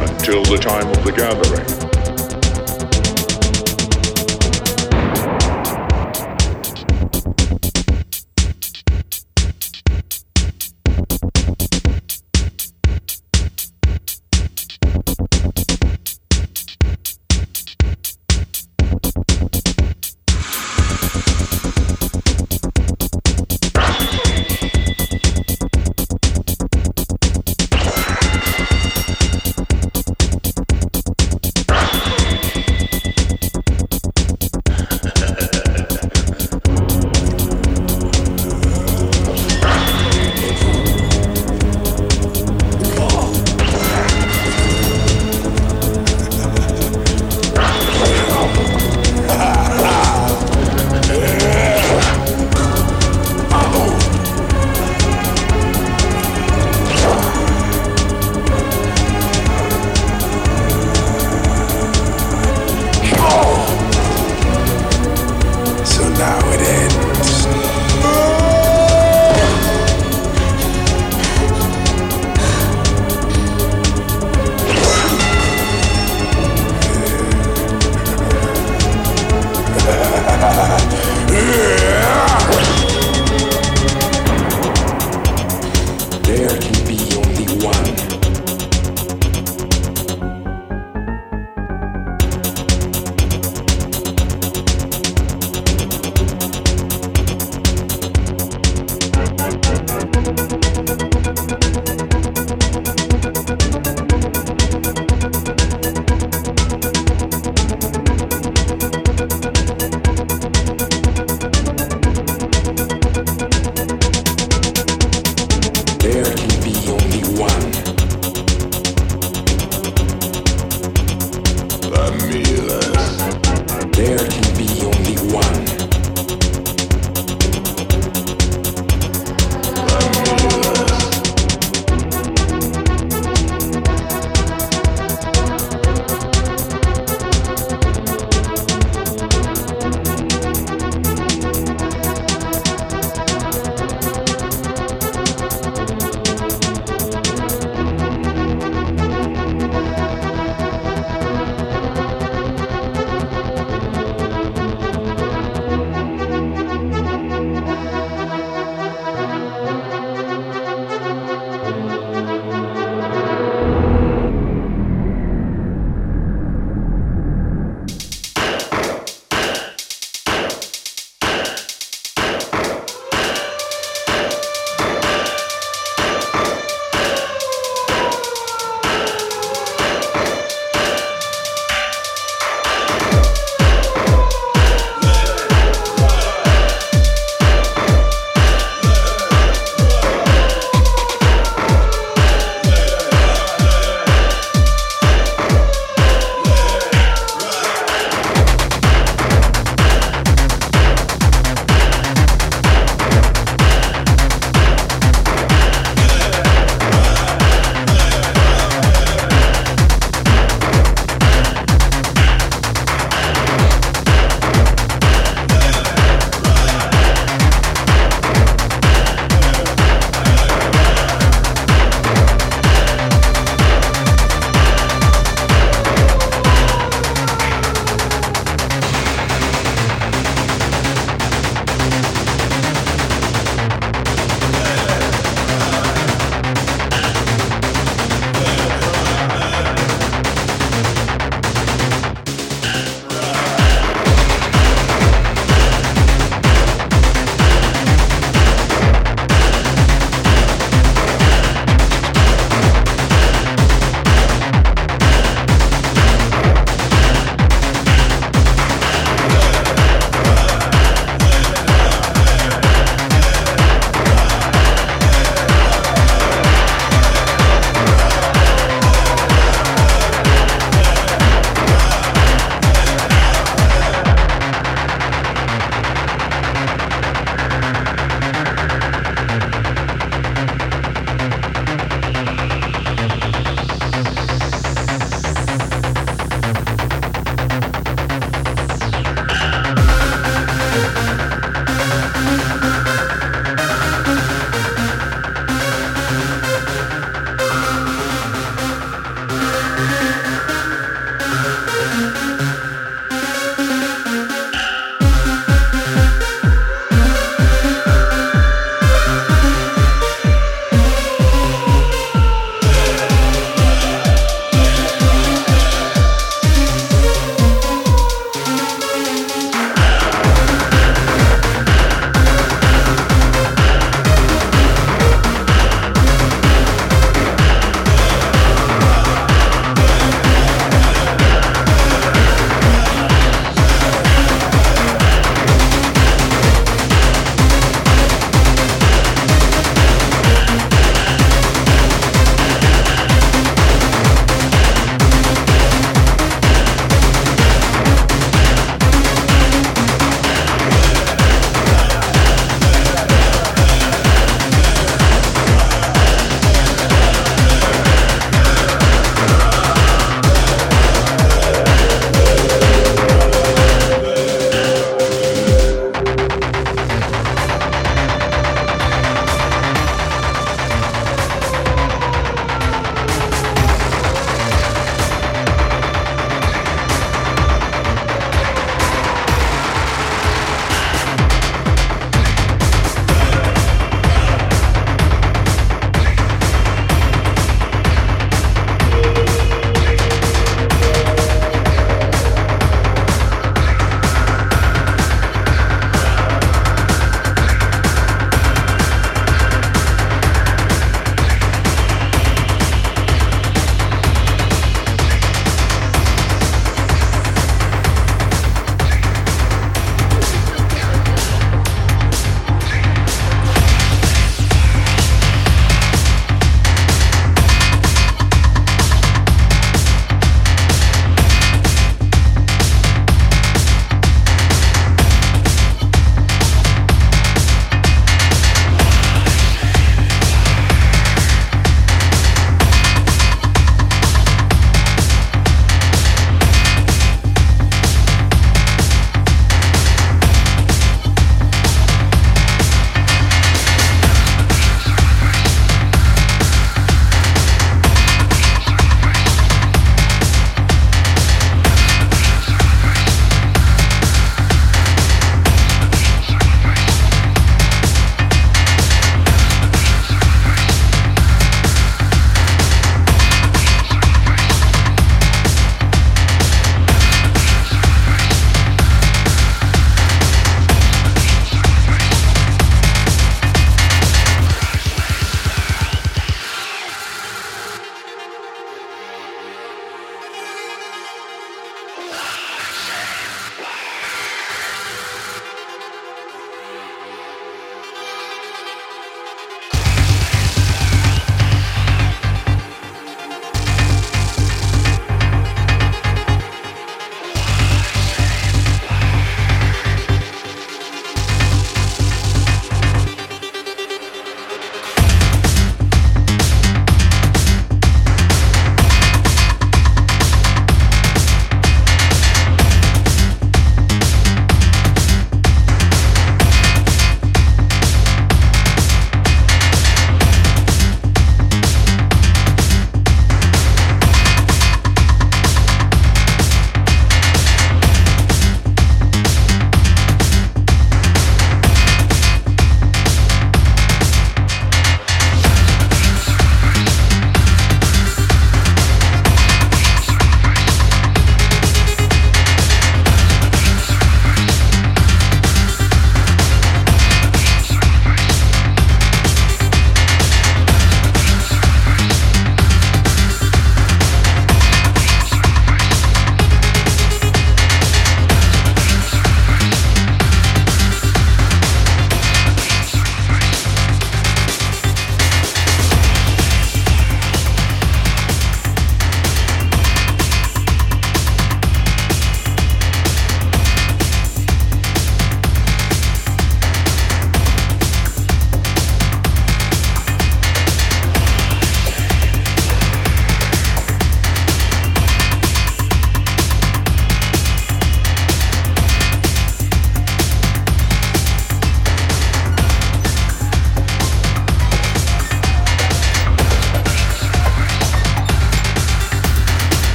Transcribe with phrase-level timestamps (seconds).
[0.00, 1.89] Until the time of the gathering.